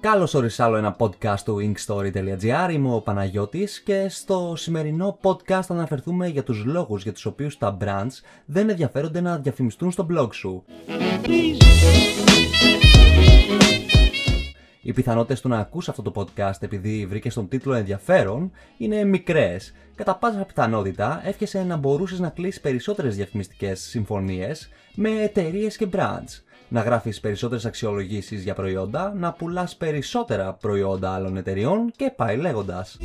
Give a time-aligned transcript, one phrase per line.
[0.00, 2.72] Καλώς όρισα άλλο ένα podcast του inkstory.gr.
[2.72, 7.58] Είμαι ο Παναγιώτης και στο σημερινό podcast θα αναφερθούμε για τους λόγους για τους οποίους
[7.58, 10.64] τα brands δεν ενδιαφέρονται να διαφημιστούν στο blog σου.
[14.90, 19.72] Οι πιθανότητες του να ακούσει αυτό το podcast επειδή βρήκες τον τίτλο ενδιαφέρον είναι μικρές.
[19.94, 26.42] Κατά πάσα πιθανότητα εύχεσαι να μπορούσες να κλείσεις περισσότερες διαφημιστικές συμφωνίες με εταιρείες και brands
[26.68, 32.96] να γράφεις περισσότερες αξιολογήσεις για προϊόντα, να πουλάς περισσότερα προϊόντα άλλων εταιριών και πάει λέγοντας.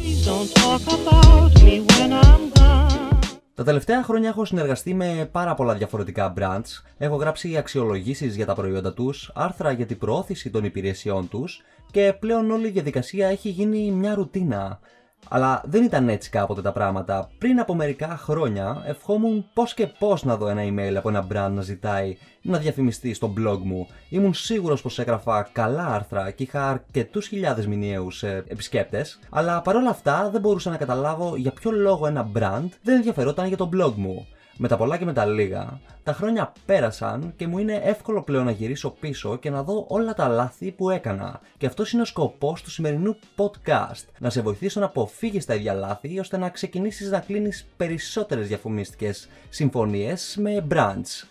[3.56, 8.56] Τα τελευταία χρόνια έχω συνεργαστεί με πάρα πολλά διαφορετικά brands, έχω γράψει αξιολογήσεις για τα
[8.56, 13.50] προϊόντα τους, άρθρα για την προώθηση των υπηρεσιών τους και πλέον όλη η διαδικασία έχει
[13.50, 14.80] γίνει μια ρουτίνα.
[15.30, 17.30] Αλλά δεν ήταν έτσι κάποτε τα πράγματα.
[17.38, 21.52] Πριν από μερικά χρόνια ευχόμουν πώς και πώς να δω ένα email από ένα brand
[21.52, 23.88] να ζητάει να διαφημιστεί στο blog μου.
[24.10, 29.90] Ήμουν σίγουρος πως έγραφα καλά άρθρα και είχα αρκετούς χιλιάδες μηνιαίους ε, επισκέπτες, αλλά παρόλα
[29.90, 33.94] αυτά δεν μπορούσα να καταλάβω για ποιο λόγο ένα brand δεν ενδιαφερόταν για το blog
[33.96, 34.28] μου.
[34.58, 38.46] Με τα πολλά και με τα λίγα, τα χρόνια πέρασαν και μου είναι εύκολο πλέον
[38.46, 41.42] να γυρίσω πίσω και να δω όλα τα λάθη που έκανα.
[41.58, 44.06] Και αυτός είναι ο σκοπός του σημερινού podcast.
[44.20, 49.30] Να σε βοηθήσω να αποφύγεις τα ίδια λάθη ώστε να ξεκινήσεις να κλείνεις περισσότερες διαφημιστικές
[49.50, 51.28] συμφωνίες με brands.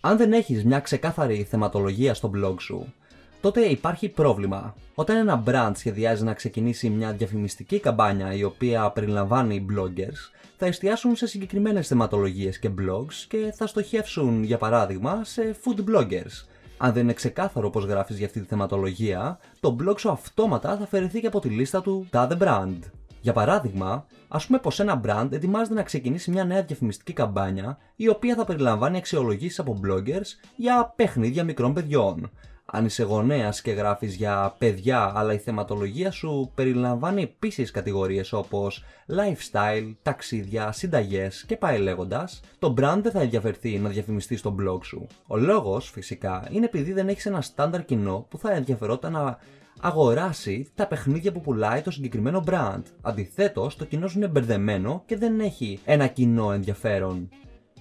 [0.00, 2.92] Αν δεν έχεις μια ξεκάθαρη θεματολογία στο blog σου,
[3.40, 4.74] τότε υπάρχει πρόβλημα.
[4.94, 11.16] Όταν ένα brand σχεδιάζει να ξεκινήσει μια διαφημιστική καμπάνια η οποία περιλαμβάνει bloggers, θα εστιάσουν
[11.16, 16.46] σε συγκεκριμένες θεματολογίες και blogs και θα στοχεύσουν, για παράδειγμα, σε food bloggers.
[16.78, 20.82] Αν δεν είναι ξεκάθαρο πώς γράφεις για αυτή τη θεματολογία, το blog σου αυτόματα θα
[20.82, 22.78] αφαιρεθεί και από τη λίστα του τάδε brand.
[23.20, 28.08] Για παράδειγμα, ας πούμε πως ένα brand ετοιμάζεται να ξεκινήσει μια νέα διαφημιστική καμπάνια η
[28.08, 32.30] οποία θα περιλαμβάνει αξιολογήσεις από bloggers για παιχνίδια μικρών παιδιών
[32.66, 38.84] αν είσαι γονέας και γράφεις για παιδιά, αλλά η θεματολογία σου περιλαμβάνει επίσης κατηγορίες όπως
[39.08, 44.84] lifestyle, ταξίδια, συνταγές και πάει λέγοντας, το brand δεν θα ενδιαφερθεί να διαφημιστεί στο blog
[44.84, 45.06] σου.
[45.26, 49.38] Ο λόγος, φυσικά, είναι επειδή δεν έχεις ένα στάνταρ κοινό που θα ενδιαφερόταν να
[49.80, 52.82] αγοράσει τα παιχνίδια που πουλάει το συγκεκριμένο brand.
[53.02, 57.28] Αντιθέτως, το κοινό σου είναι μπερδεμένο και δεν έχει ένα κοινό ενδιαφέρον.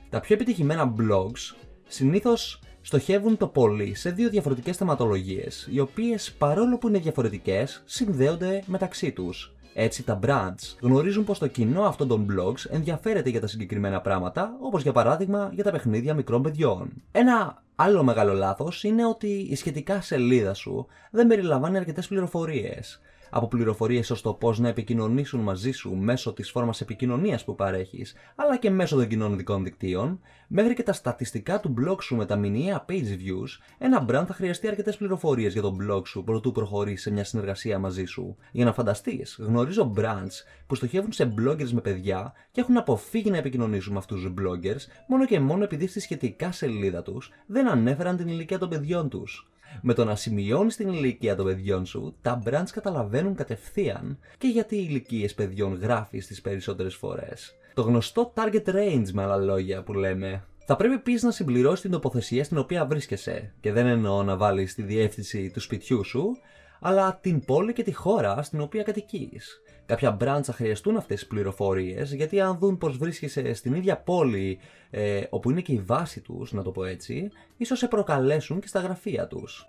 [0.09, 1.55] Τα πιο επιτυχημένα blogs
[1.87, 8.63] συνήθως στοχεύουν το πολύ σε δύο διαφορετικές θεματολογίες, οι οποίες παρόλο που είναι διαφορετικές, συνδέονται
[8.65, 9.53] μεταξύ τους.
[9.73, 14.57] Έτσι, τα brands γνωρίζουν πως το κοινό αυτών των blogs ενδιαφέρεται για τα συγκεκριμένα πράγματα,
[14.61, 16.89] όπως για παράδειγμα για τα παιχνίδια μικρών παιδιών.
[17.11, 22.99] Ένα άλλο μεγάλο λάθος είναι ότι η σχετικά σελίδα σου δεν περιλαμβάνει αρκετές πληροφορίες
[23.29, 28.15] από πληροφορίες ως το πώς να επικοινωνήσουν μαζί σου μέσω της φόρμας επικοινωνίας που παρέχεις,
[28.35, 32.35] αλλά και μέσω των κοινωνικών δικτύων, μέχρι και τα στατιστικά του blog σου με τα
[32.35, 37.01] μηνιαία page views, ένα brand θα χρειαστεί αρκετές πληροφορίες για το blog σου προτού προχωρήσεις
[37.01, 38.35] σε μια συνεργασία μαζί σου.
[38.51, 43.37] Για να φανταστείς, γνωρίζω brands που στοχεύουν σε bloggers με παιδιά και έχουν αποφύγει να
[43.37, 48.17] επικοινωνήσουν με αυτούς τους bloggers μόνο και μόνο επειδή στη σχετικά σελίδα τους δεν ανέφεραν
[48.17, 49.49] την ηλικία των παιδιών τους.
[49.81, 54.75] Με το να σημειώνεις την ηλικία των παιδιών σου, τα brands καταλαβαίνουν κατευθείαν και γιατί
[54.75, 57.55] οι ηλικίες παιδιών γράφεις τις περισσότερες φορές.
[57.73, 60.43] Το γνωστό target range, με άλλα λόγια που λέμε.
[60.65, 64.75] Θα πρέπει επίσης να συμπληρώσεις την τοποθεσία στην οποία βρίσκεσαι, και δεν εννοώ να βάλεις
[64.75, 66.37] τη διεύθυνση του σπιτιού σου,
[66.79, 69.61] αλλά την πόλη και τη χώρα στην οποία κατοικείς.
[69.85, 74.59] Κάποια brands θα χρειαστούν αυτές τις πληροφορίες γιατί αν δουν πως βρίσκεσαι στην ίδια πόλη
[74.89, 78.67] ε, όπου είναι και η βάση τους, να το πω έτσι, ίσως σε προκαλέσουν και
[78.67, 79.65] στα γραφεία τους.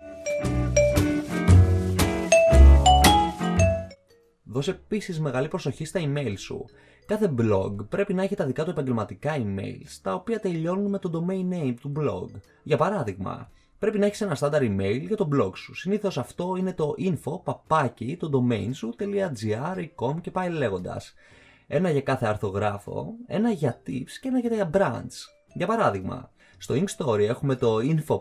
[4.43, 6.65] Δώσε επίσης μεγάλη προσοχή στα email σου.
[7.05, 11.11] Κάθε blog πρέπει να έχει τα δικά του επαγγελματικά emails, τα οποία τελειώνουν με το
[11.13, 12.39] domain name του blog.
[12.63, 15.73] Για παράδειγμα, πρέπει να έχεις ένα στάνταρ email για το blog σου.
[15.75, 21.13] Συνήθως αυτό είναι το info παπάκι το domain σου.gr, com και πάει λέγοντας.
[21.67, 25.15] Ένα για κάθε αρθογράφο, ένα για tips και ένα για brands.
[25.53, 28.19] Για παράδειγμα, στο Inkstory έχουμε το info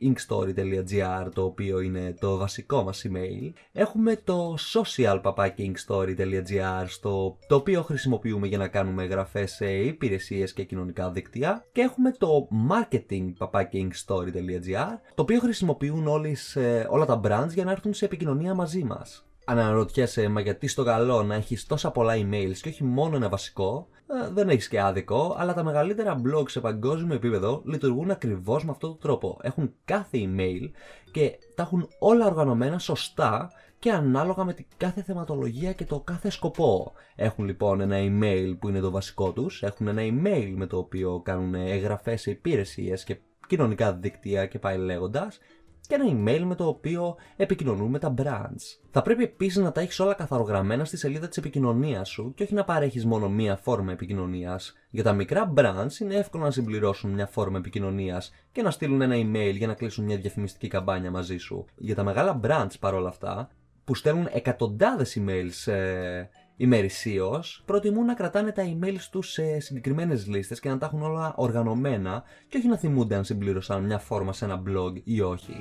[0.00, 3.52] inkstory.gr το οποίο είναι το βασικό μας email.
[3.72, 5.20] Έχουμε το social
[5.56, 11.64] inkstory.gr στο, το οποίο χρησιμοποιούμε για να κάνουμε εγγραφές σε υπηρεσίες και κοινωνικά δίκτυα.
[11.72, 13.32] Και έχουμε το marketing
[13.72, 18.84] inkstory.gr το οποίο χρησιμοποιούν όλες, ε, όλα τα brands για να έρθουν σε επικοινωνία μαζί
[18.84, 19.26] μας.
[19.44, 23.28] Αν αναρωτιέσαι, μα γιατί στο καλό να έχεις τόσα πολλά emails και όχι μόνο ένα
[23.28, 28.64] βασικό, ε, δεν έχεις και άδικο, αλλά τα μεγαλύτερα blogs σε παγκόσμιο επίπεδο λειτουργούν ακριβώς
[28.64, 29.38] με αυτόν τον τρόπο.
[29.42, 30.70] Έχουν κάθε email
[31.10, 36.30] και τα έχουν όλα οργανωμένα σωστά και ανάλογα με την κάθε θεματολογία και το κάθε
[36.30, 36.92] σκοπό.
[37.14, 41.20] Έχουν λοιπόν ένα email που είναι το βασικό τους, έχουν ένα email με το οποίο
[41.24, 43.16] κάνουν εγγραφές σε υπηρεσίες και
[43.46, 45.38] κοινωνικά δίκτυα και πάει λέγοντας
[45.86, 48.78] και ένα email με το οποίο επικοινωνούν με τα brands.
[48.90, 52.54] Θα πρέπει επίσης να τα έχεις όλα καθαρογραμμένα στη σελίδα της επικοινωνίας σου και όχι
[52.54, 54.74] να παρέχεις μόνο μία φόρμα επικοινωνίας.
[54.90, 59.14] Για τα μικρά brands είναι εύκολο να συμπληρώσουν μια φόρμα επικοινωνίας και να στείλουν ένα
[59.16, 61.64] email για να κλείσουν μια διαφημιστική καμπάνια μαζί σου.
[61.76, 63.50] Για τα μεγάλα brands παρόλα αυτά,
[63.84, 70.60] που στέλνουν εκατοντάδες emails ε, ημερησίω, προτιμούν να κρατάνε τα email τους σε συγκεκριμένες λίστες
[70.60, 74.44] και να τα έχουν όλα οργανωμένα και όχι να θυμούνται αν συμπλήρωσαν μια φόρμα σε
[74.44, 75.54] ένα blog ή όχι.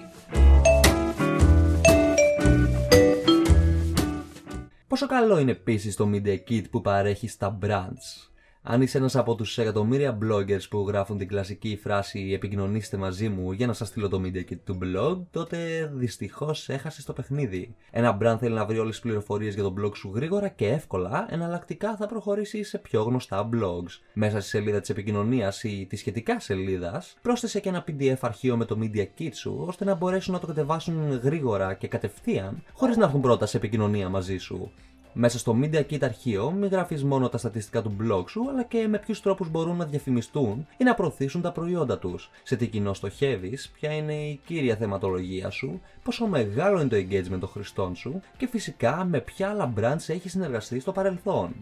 [4.87, 8.30] Πόσο καλό είναι επίσης το Media Kit που παρέχει στα brands;
[8.63, 13.51] Αν είσαι ένας από τους εκατομμύρια bloggers που γράφουν την κλασική φράση Επικοινωνήστε μαζί μου
[13.51, 17.75] για να σας στείλω το media kit του blog, τότε δυστυχώς έχασες το παιχνίδι.
[17.91, 21.25] Ένα brand θέλει να βρει όλες τις πληροφορίες για το blog σου γρήγορα και εύκολα,
[21.29, 23.99] εναλλακτικά θα προχωρήσει σε πιο γνωστά blogs.
[24.13, 28.65] Μέσα στη σελίδα της επικοινωνίας ή τη σχετικά σελίδας, πρόσθεσε και ένα PDF αρχείο με
[28.65, 33.05] το media kit σου, ώστε να μπορέσουν να το κατεβάσουν γρήγορα και κατευθείαν, χωρίς να
[33.05, 34.71] έρθουν πρώτα σε επικοινωνία μαζί σου.
[35.13, 38.87] Μέσα στο Media Kit αρχείο μην γράφεις μόνο τα στατιστικά του blog σου, αλλά και
[38.87, 42.29] με ποιους τρόπους μπορούν να διαφημιστούν ή να προωθήσουν τα προϊόντα τους.
[42.43, 47.39] Σε τι κοινό στοχεύεις, ποια είναι η κύρια θεματολογία σου, πόσο μεγάλο είναι το engagement
[47.39, 51.55] των χρηστών σου και φυσικά με ποια άλλα brands έχεις συνεργαστεί στο παρελθόν.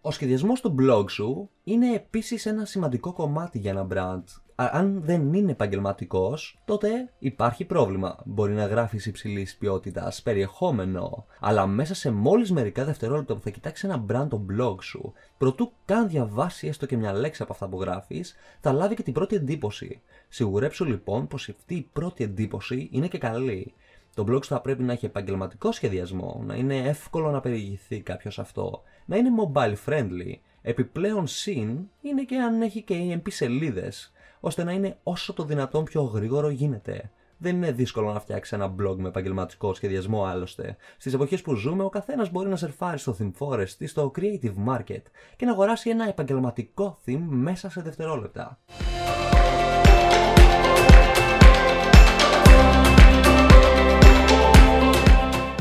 [0.00, 4.24] Ο σχεδιασμός του blog σου είναι επίσης ένα σημαντικό κομμάτι για ένα brand
[4.60, 8.18] αν δεν είναι επαγγελματικός, τότε υπάρχει πρόβλημα.
[8.24, 13.84] Μπορεί να γράφεις υψηλής ποιότητας περιεχόμενο, αλλά μέσα σε μόλις μερικά δευτερόλεπτα που θα κοιτάξεις
[13.84, 17.80] ένα brand το blog σου, προτού καν διαβάσει έστω και μια λέξη από αυτά που
[17.80, 20.00] γράφεις, θα λάβει και την πρώτη εντύπωση.
[20.28, 23.74] Σιγουρέψου λοιπόν πως αυτή η πρώτη εντύπωση είναι και καλή.
[24.14, 28.38] Το blog σου θα πρέπει να έχει επαγγελματικό σχεδιασμό, να είναι εύκολο να περιηγηθεί κάποιος
[28.38, 30.34] αυτό, να είναι mobile friendly.
[30.62, 35.84] Επιπλέον συν είναι και αν έχει και EMP σελίδες ώστε να είναι όσο το δυνατόν
[35.84, 37.10] πιο γρήγορο γίνεται.
[37.40, 40.76] Δεν είναι δύσκολο να φτιάξει ένα blog με επαγγελματικό σχεδιασμό άλλωστε.
[40.98, 44.54] Στις εποχές που ζούμε, ο καθένας μπορεί να σερφάρει στο Theme Forest ή στο Creative
[44.68, 45.02] Market
[45.36, 48.58] και να αγοράσει ένα επαγγελματικό theme μέσα σε δευτερόλεπτα.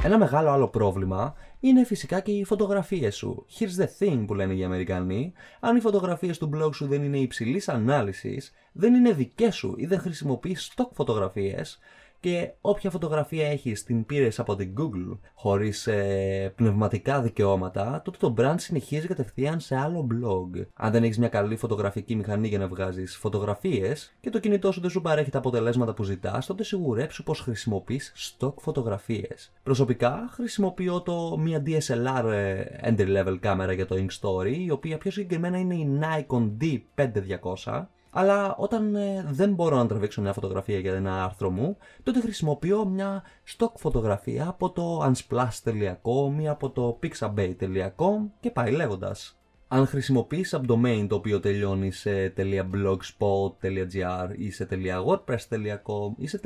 [0.07, 3.45] Ένα μεγάλο άλλο πρόβλημα είναι φυσικά και οι φωτογραφίες σου.
[3.59, 5.33] Here's the thing που λένε οι Αμερικανοί.
[5.59, 9.86] Αν οι φωτογραφίες του blog σου δεν είναι υψηλής ανάλυσης, δεν είναι δικές σου ή
[9.86, 11.80] δεν χρησιμοποιείς stock φωτογραφίες,
[12.19, 18.34] και όποια φωτογραφία έχεις την πήρες από την Google χωρίς ε, πνευματικά δικαιώματα, τότε το
[18.38, 20.66] brand συνεχίζει κατευθείαν σε άλλο blog.
[20.74, 24.81] Αν δεν έχεις μια καλή φωτογραφική μηχανή για να βγάζεις φωτογραφίες και το κινητό σου
[24.81, 29.52] δεν σου παρέχει τα αποτελέσματα που ζητάς, τότε σιγουρέψου πως χρησιμοποιείς stock φωτογραφίες.
[29.64, 34.98] Προσωπικά χρησιμοποιώ το μια DSLR ε, entry level κάμερα για το Ink Story, η οποία
[34.98, 37.86] πιο συγκεκριμένα είναι η Nikon D5200
[38.19, 42.86] αλλά όταν ε, δεν μπορώ να τραβήξω μια φωτογραφία για ένα άρθρο μου, τότε χρησιμοποιώ
[42.86, 43.24] μια
[43.58, 49.38] stock φωτογραφία από το unsplash.com ή από το pixabay.com και πάει λέγοντας.
[49.68, 54.68] Αν χρησιμοποιείς subdomain το οποίο τελειώνει σε .blogspot.gr ή σε
[55.06, 56.40] .wordpress.com ή σε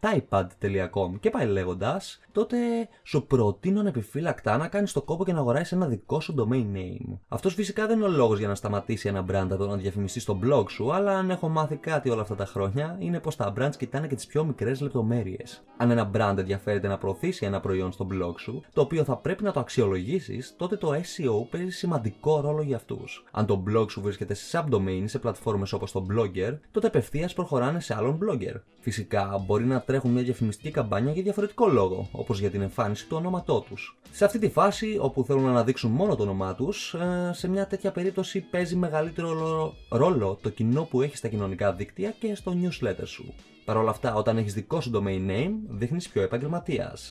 [0.00, 2.56] typepad.com και πάει λέγοντας, τότε
[3.02, 7.18] σου προτείνω ανεπιφύλακτα να κάνεις το κόπο και να αγοράσεις ένα δικό σου domain name.
[7.28, 10.38] Αυτός φυσικά δεν είναι ο λόγος για να σταματήσει ένα brand από να διαφημιστεί στο
[10.44, 13.76] blog σου, αλλά αν έχω μάθει κάτι όλα αυτά τα χρόνια, είναι πως τα brands
[13.78, 15.64] κοιτάνε και τις πιο μικρές λεπτομέρειες.
[15.76, 19.42] Αν ένα brand ενδιαφέρεται να προωθήσει ένα προϊόν στο blog σου, το οποίο θα πρέπει
[19.42, 23.24] να το αξιολογήσεις, τότε το SEO παίζει σημαντικό ρόλο για αυτούς.
[23.30, 27.80] Αν το blog σου βρίσκεται σε subdomain σε πλατφόρμες όπως το Blogger, τότε απευθείας προχωράνε
[27.80, 28.60] σε άλλον blogger.
[28.80, 33.16] Φυσικά μπορεί να τρέχουν μια διαφημιστική καμπάνια για διαφορετικό λόγο, όπως για την εμφάνιση του
[33.16, 33.98] ονόματό τους.
[34.10, 37.66] Σε αυτή τη φάση, όπου θέλουν να αναδείξουν μόνο το όνομά τους, ε, σε μια
[37.66, 43.06] τέτοια περίπτωση παίζει μεγαλύτερο ρόλο το κοινό που έχει στα κοινωνικά δίκτυα και στο newsletter
[43.06, 43.34] σου.
[43.64, 47.10] Παρ' όλα αυτά, όταν έχεις δικό σου domain name, δείχνεις πιο επαγγελματίας.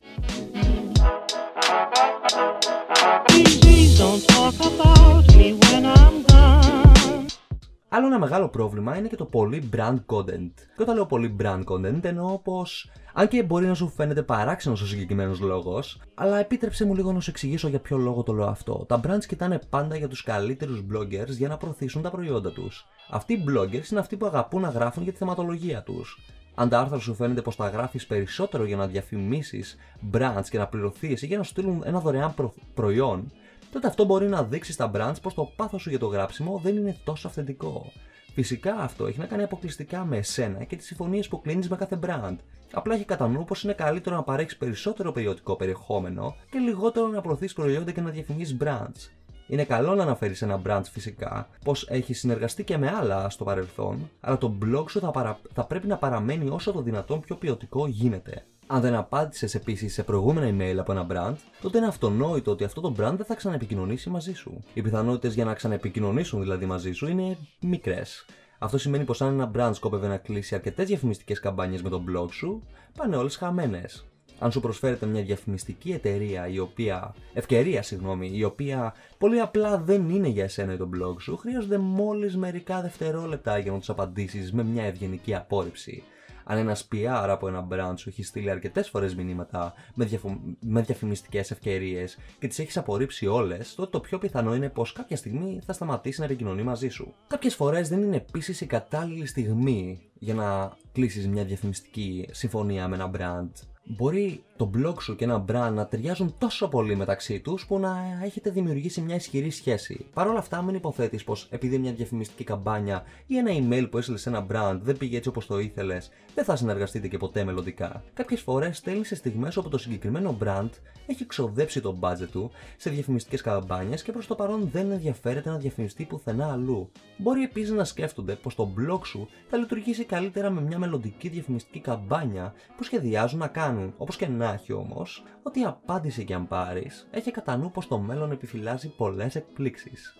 [7.88, 10.50] Άλλο ένα μεγάλο πρόβλημα είναι και το πολύ brand content.
[10.76, 14.80] Και όταν λέω πολύ brand content εννοώ πως, αν και μπορεί να σου φαίνεται παράξενος
[14.82, 18.46] ο συγκεκριμένος λόγος, αλλά επίτρεψε μου λίγο να σου εξηγήσω για ποιο λόγο το λέω
[18.46, 18.84] αυτό.
[18.88, 22.86] Τα brands κοιτάνε πάντα για τους καλύτερους bloggers για να προωθήσουν τα προϊόντα τους.
[23.10, 26.18] Αυτοί οι bloggers είναι αυτοί που αγαπούν να γράφουν για τη θεματολογία τους.
[26.54, 29.76] Αν τα άρθρα σου φαίνεται πως τα γράφεις περισσότερο για να διαφημίσεις
[30.12, 32.34] brands και να πληρωθείς ή για να σου στείλουν ένα δωρεάν
[32.74, 33.32] προϊόν,
[33.72, 36.76] τότε αυτό μπορεί να δείξει στα brands πως το πάθος σου για το γράψιμο δεν
[36.76, 37.92] είναι τόσο αυθεντικό.
[38.34, 41.98] Φυσικά αυτό έχει να κάνει αποκλειστικά με εσένα και τις συμφωνίες που κλείνεις με κάθε
[42.06, 42.36] brand.
[42.72, 47.20] Απλά έχει κατά νου πως είναι καλύτερο να παρέχεις περισσότερο περιοδικό περιεχόμενο και λιγότερο να
[47.20, 49.10] προωθείς προϊόντα και να διαφημίσεις brands.
[49.48, 54.10] Είναι καλό να αναφέρεις ένα brand φυσικά, πως έχει συνεργαστεί και με άλλα στο παρελθόν,
[54.20, 55.38] αλλά το blog σου θα, παρα...
[55.52, 58.44] θα πρέπει να παραμένει όσο το δυνατόν πιο ποιοτικό γίνεται.
[58.66, 62.80] Αν δεν απάντησες επίσης σε προηγούμενα email από ένα brand, τότε είναι αυτονόητο ότι αυτό
[62.80, 64.64] το brand δεν θα ξαναεπικοινωνήσει μαζί σου.
[64.74, 68.24] Οι πιθανότητες για να ξαναεπικοινωνήσουν δηλαδή μαζί σου είναι μικρές.
[68.58, 72.28] Αυτό σημαίνει πως αν ένα brand σκόπευε να κλείσει αρκετές διαφημιστικές καμπάνιες με τον blog
[72.30, 72.62] σου,
[72.96, 74.04] πάνε όλες χαμένες
[74.38, 80.08] αν σου προσφέρεται μια διαφημιστική εταιρεία η οποία, ευκαιρία συγγνώμη, η οποία πολύ απλά δεν
[80.08, 84.52] είναι για εσένα ή τον blog σου, χρειάζονται μόλις μερικά δευτερόλεπτα για να τους απαντήσεις
[84.52, 86.02] με μια ευγενική απόρριψη.
[86.48, 90.40] Αν ένας PR από ένα brand σου έχει στείλει αρκετές φορές μηνύματα με, διαφο...
[90.60, 95.16] με διαφημιστικές ευκαιρίες και τις έχεις απορρίψει όλες, τότε το πιο πιθανό είναι πως κάποια
[95.16, 97.14] στιγμή θα σταματήσει να επικοινωνεί μαζί σου.
[97.26, 102.94] Κάποιες φορές δεν είναι επίσης η κατάλληλη στιγμή για να κλείσεις μια διαφημιστική συμφωνία με
[102.94, 107.66] ένα brand μπορεί το blog σου και ένα brand να ταιριάζουν τόσο πολύ μεταξύ τους
[107.66, 110.06] που να έχετε δημιουργήσει μια ισχυρή σχέση.
[110.14, 114.20] Παρ' όλα αυτά, μην υποθέτεις πως επειδή μια διαφημιστική καμπάνια ή ένα email που έστειλες
[114.20, 118.02] σε ένα brand δεν πήγε έτσι όπως το ήθελες, δεν θα συνεργαστείτε και ποτέ μελλοντικά.
[118.14, 120.70] Κάποιες φορές στέλνεις σε στιγμές όπου το συγκεκριμένο brand
[121.06, 125.56] έχει ξοδέψει το budget του σε διαφημιστικές καμπάνιες και προς το παρόν δεν ενδιαφέρεται να
[125.56, 126.90] διαφημιστεί πουθενά αλλού.
[127.16, 131.80] Μπορεί επίσης να σκέφτονται πως το blog σου θα λειτουργήσει καλύτερα με μια μελλοντική διαφημιστική
[131.80, 136.48] καμπάνια που σχεδιάζουν να κάνουν, όπως και να έχει όμως, ότι η απάντηση και αν
[136.48, 140.16] πάρεις, έχει κατά νου πως το μέλλον επιφυλάσσει πολλές εκπλήξεις.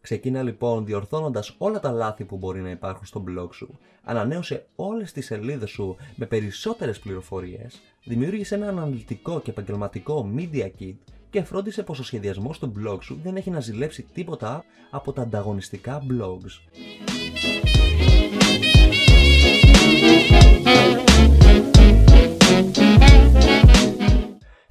[0.00, 5.12] Ξεκίνα λοιπόν διορθώνοντας όλα τα λάθη που μπορεί να υπάρχουν στο blog σου, ανανέωσε όλες
[5.12, 10.96] τις σελίδες σου με περισσότερες πληροφορίες, δημιούργησε ένα αναλυτικό και επαγγελματικό media kit
[11.30, 15.22] και φρόντισε πως ο σχεδιασμός του blog σου δεν έχει να ζηλέψει τίποτα από τα
[15.22, 16.80] ανταγωνιστικά blogs.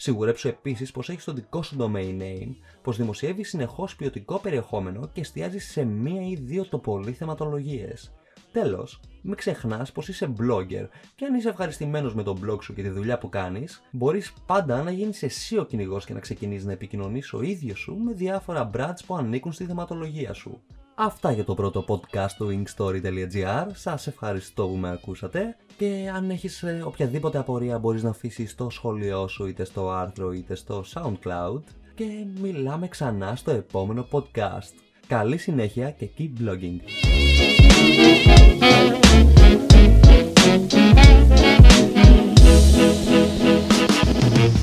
[0.01, 5.21] Σιγουρέψου επίσης πως έχεις το δικό σου domain name, πως δημοσιεύεις συνεχώς ποιοτικό περιεχόμενο και
[5.21, 8.13] εστιάζεις σε μία ή δύο το πολύ θεματολογίες.
[8.51, 12.81] Τέλος, μην ξεχνάς πως είσαι blogger και αν είσαι ευχαριστημένος με τον blog σου και
[12.81, 16.71] τη δουλειά που κάνεις, μπορείς πάντα να γίνεις εσύ ο κυνηγός και να ξεκινήσεις να
[16.71, 20.61] επικοινωνείς ο ίδιος σου με διάφορα brands που ανήκουν στη θεματολογία σου.
[21.01, 23.67] Αυτά για το πρώτο podcast του inkstory.gr.
[23.73, 28.69] Σας ευχαριστώ που με ακούσατε και αν έχεις ε, οποιαδήποτε απορία μπορείς να αφήσεις το
[28.69, 31.61] σχόλιο σου είτε στο άρθρο είτε στο SoundCloud
[31.95, 32.05] και
[32.41, 34.73] μιλάμε ξανά στο επόμενο podcast.
[35.07, 36.79] Καλή συνέχεια και keep blogging!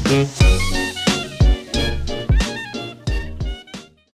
[0.09, 0.46] Thank